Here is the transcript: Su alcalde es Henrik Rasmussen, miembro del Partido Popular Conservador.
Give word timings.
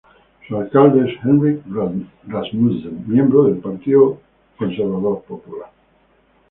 Su 0.47 0.57
alcalde 0.57 1.11
es 1.11 1.23
Henrik 1.23 1.61
Rasmussen, 2.27 3.03
miembro 3.07 3.43
del 3.43 3.57
Partido 3.57 4.13
Popular 4.57 4.57
Conservador. 4.57 5.23